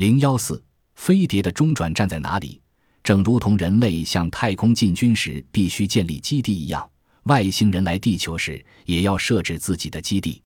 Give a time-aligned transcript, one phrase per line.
[0.00, 2.58] 零幺四，飞碟的中转站在哪里？
[3.02, 6.90] 正如同人类向太空进军时必须建立基地一样，
[7.24, 10.42] 外星人来地球时也要设置自己的基地。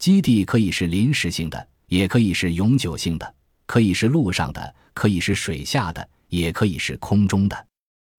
[0.00, 3.34] 基地可以是临时性的，也可以是永久性的，
[3.66, 7.66] 可以是陆上的，可以是水下的，也可以是空中的。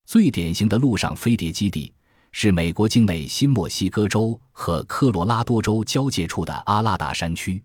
[0.05, 1.91] 最典型的陆上飞碟基地
[2.31, 7.61] 是美国境内新墨西哥州和科罗拉多州交界处的阿拉达山区。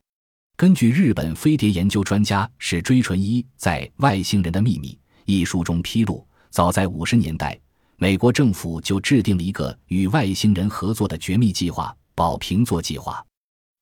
[0.57, 4.91] 根据日本飞碟研究专家史追纯一在《外星人的秘密》
[5.25, 7.59] 一书中披露，早在五十年代，
[7.97, 13.21] 美国政府就制定了一个与外星人合作的绝密计划——宝瓶座计划。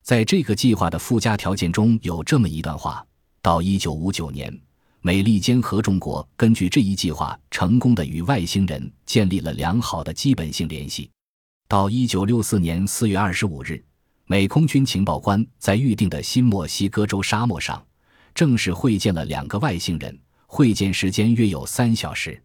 [0.03, 3.05] 在这个计划的附加条件中有这么一段话：
[3.43, 4.51] 到一九五九年，
[5.01, 11.07] 美利坚合众国根据这一计划，成功的与外星人建立了良好的基本性联系。
[11.67, 13.85] 到一九六四年四月二十五日。
[14.25, 17.85] 美空军情报官在预定的新墨西哥州沙漠上，
[18.33, 20.17] 正式会见了两个外星人。
[20.47, 22.39] 会见时间约有三小时。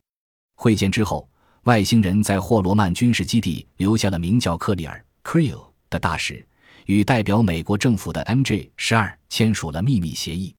[0.57, 1.29] 会见之后，
[1.65, 6.45] 外星人在霍罗曼军事基地留下了名叫克里尔 （Creel） 的大使，
[6.87, 10.55] 与代表美国政府的 MJ 十二签署了秘密协议。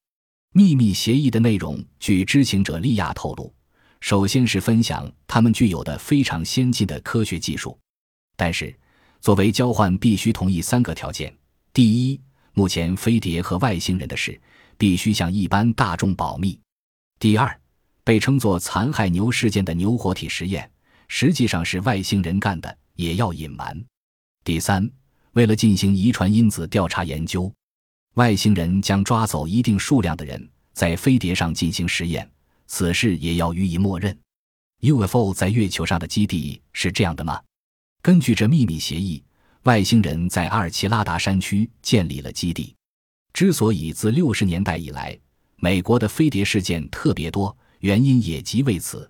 [0.53, 3.51] 秘密协议的内容，据知情者利亚透露，
[3.99, 7.77] 首先是分享他们具有的非常先进的科学技术，
[8.37, 8.73] 但是。
[9.21, 11.35] 作为交换，必须同意三个条件：
[11.73, 12.19] 第一，
[12.53, 14.39] 目前飞碟和外星人的事
[14.77, 16.57] 必须向一般大众保密；
[17.19, 17.59] 第二，
[18.03, 20.69] 被称作残害牛事件的牛活体实验
[21.07, 23.75] 实际上是外星人干的，也要隐瞒；
[24.43, 24.89] 第三，
[25.33, 27.53] 为了进行遗传因子调查研究，
[28.15, 32.29] 外星人将抓走一定数量的人在飞碟上进行实验，
[32.67, 34.17] 此事也要予以默认。
[34.81, 37.41] UFO 在月球上的基地是这样的吗？
[38.01, 39.21] 根据这秘密协议，
[39.63, 42.73] 外星人在阿尔奇拉达山区建立了基地。
[43.33, 45.17] 之所以自六十年代以来，
[45.57, 49.09] 美国的飞碟事件特别多，原因也即为此。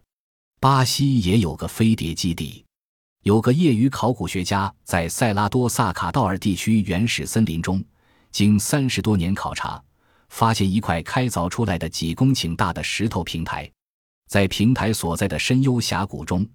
[0.59, 2.65] 巴西也有个飞碟基地，
[3.23, 7.83] 有个业余考古学家在塞拉多萨卡道尔地区原始森林中，
[8.31, 9.81] 经三十多年考察，
[10.29, 13.71] 发现一块开凿出来的几公顷大的石头平台，
[14.27, 16.45] 在平台所在的深幽峡谷中。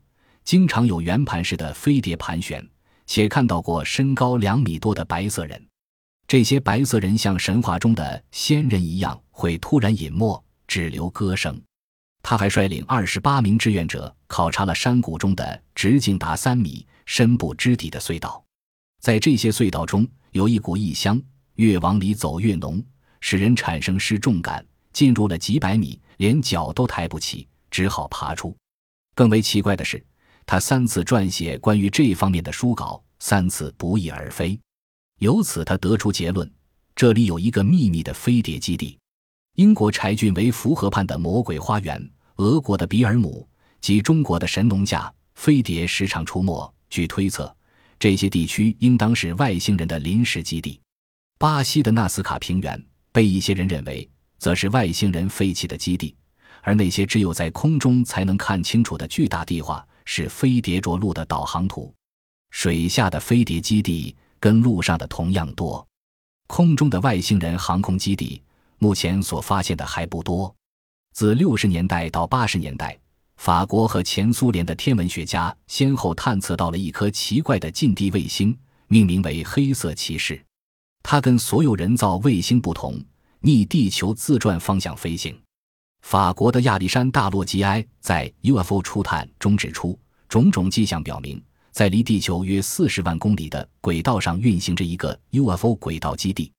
[0.44, 2.62] 经常有圆盘式的飞碟盘旋，
[3.06, 5.66] 且看到过身高两米多的白色人。
[6.28, 11.58] 这些白色人像神话中的仙人一样，会突然隐没，只留歌声。
[12.22, 18.42] 他还率领二十八名志愿者考察了山谷中的直径达三米、深不知底的隧道。
[19.00, 21.20] 在这些隧道中，有一股异香，
[21.54, 22.82] 越往里走越浓，
[23.20, 24.64] 使人产生失重感。
[24.92, 28.54] 进入了几百米，连脚都抬不起，只好爬出。
[29.14, 30.04] 更为奇怪的是。
[30.46, 34.58] 他三次撰写关于这方面的书稿，三次不翼而飞。
[35.20, 36.50] 由此，他得出结论：
[36.94, 38.98] 这里有一个秘密的飞碟基地。
[39.56, 43.48] 英国柴郡为福河畔的魔鬼花园，俄国的比尔姆
[43.80, 46.72] 及中国的神农架，飞碟时常出没。
[46.90, 47.54] 据推测，
[47.98, 50.80] 这些地区应当是外星人的临时基地。
[51.38, 56.14] 巴西的纳斯卡平原被一些人认为，则是外星人废弃的基地，
[56.62, 59.86] 而那些只有在空中才能看清楚的巨大地画。
[60.04, 61.92] 是飞碟着陆的导航图，
[62.50, 65.86] 水下的飞碟基地跟陆上的同样多，
[66.46, 68.42] 空中的外星人航空基地
[68.78, 70.54] 目前所发现的还不多。
[71.12, 72.98] 自六十年代到八十年代，
[73.36, 78.56] 法国和前苏联的天文学家先后探测到了一颗奇怪的近地卫星，
[78.88, 80.44] 命名为“黑色骑士”。
[81.02, 83.00] 它跟所有人造卫星不同，
[83.40, 85.38] 逆地球自转方向飞行。
[86.04, 88.30] 法国的亚历山大·洛基埃在
[88.62, 89.98] 《UFO 初探》中指出，
[90.28, 91.42] 种种迹象表明，
[91.72, 96.52] 在离地球约四十万公里的轨道上运行着一个 UFO 轨道基地。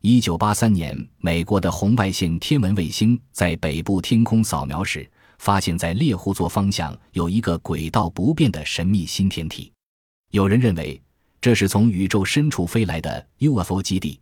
[0.00, 9.72] 一九八三年，美国的红外线天文卫星在北部天空扫描时，发现，在猎户座方向有一个轨道不变的神秘新天体。
[10.30, 11.02] 有人认为，
[11.40, 14.20] 这是从宇宙深处飞来的 UFO 基地。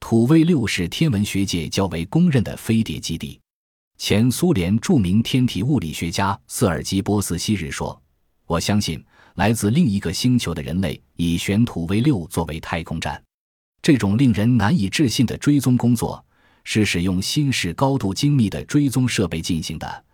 [0.00, 3.38] 土卫六是天文学界较为公认的飞碟基地。
[3.98, 8.00] 前苏联著名天体物理学家瑟尔基·波斯希日说
[8.46, 9.02] ：“我相信
[9.36, 13.20] 来自另一个星球的人类以选土卫六作为太空站。
[13.80, 16.22] 这种令人难以置信的追踪工作
[16.64, 20.04] 是使用新式高度精密的追踪设备进行的。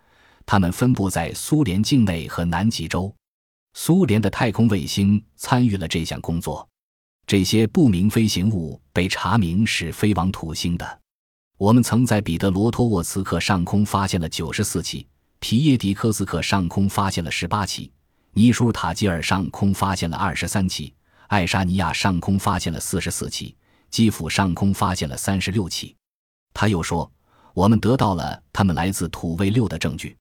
[0.47, 3.13] 它们分布在苏联境内和南极洲。
[3.75, 6.67] 苏联的太空卫星参与了这项工作。
[7.27, 10.99] 这些不明飞行物被查明是飞往土星的。”
[11.59, 15.07] 我们曾在彼得罗托沃茨克上空发现了九十四起，
[15.39, 17.93] 皮耶迪科斯克上空发现了十八起，
[18.33, 20.93] 尼舒塔基尔上空发现了二十三起，
[21.29, 23.55] 爱沙尼亚上空发现了四十四起，
[23.91, 25.95] 基辅上空发现了三十六起。
[26.53, 27.11] 他又说
[27.55, 30.17] ：“我们得到了他们来自土卫六的证据。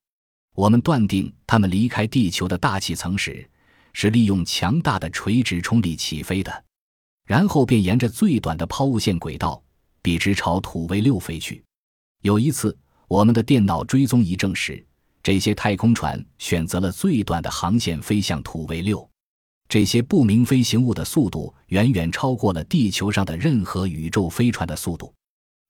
[0.54, 3.48] 我们断定，他们离开地球的大气层时，
[3.92, 6.64] 是利用强大的垂直冲力起飞的，
[7.26, 9.62] 然后便沿着最短的抛物线轨道，
[10.02, 11.62] 笔直朝土卫六飞去。
[12.22, 12.76] 有一次，
[13.08, 14.84] 我们的电脑追踪仪证实，
[15.22, 19.08] 这些太空船选择了最短的航线飞向土卫六。
[19.68, 25.14] 这些不明飞行物的速度远远超过了地球上的任何宇宙飞船的速度。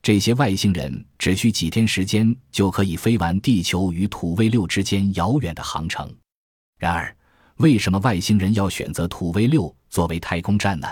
[0.02, 6.12] 这些外星人只需几天时间就可以飞完地球与土卫六之间遥远的航程。
[6.78, 7.16] 然而，
[7.58, 10.88] 为什么外星人要选择土卫六作为太空站呢？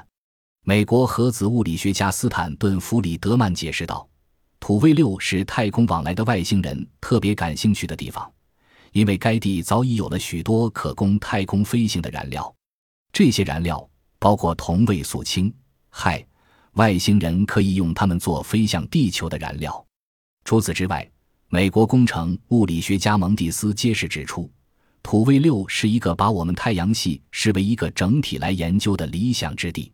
[0.71, 4.09] 美国核子物理学家斯坦顿·弗里德曼解释道
[4.61, 8.33] ：“土卫六是太空往来的外星人特别感兴趣的地方，
[8.93, 12.55] 因为该地早已有了许多可供太空飞行的燃料。
[13.13, 13.85] 这些燃料
[14.21, 15.53] 包括同位素氢、
[15.91, 16.25] 氦。”
[16.75, 19.85] 外星人可以用它们做飞向地球的燃料。
[20.45, 21.05] 除此之外，
[21.49, 24.49] 美国工程物理学家蒙蒂斯揭示指出，
[25.03, 29.93] 土卫六是一个把我们太阳系视为一个整体来研究的理想之地。